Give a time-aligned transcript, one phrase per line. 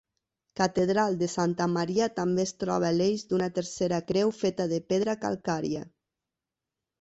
[0.59, 5.85] Catedral de Santa Maria també es troba l'eix d'una tercera creu feta de pedra calcària.